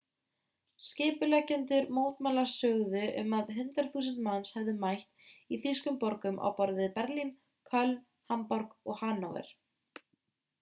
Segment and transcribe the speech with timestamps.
[0.91, 5.05] skipuleggjendur mótmælanna sögðu að um 100.000 manns hefðu mætt
[5.57, 7.31] í þýskum borgum á borð við berlín
[7.73, 7.95] köln
[8.33, 9.55] hamborg og hannover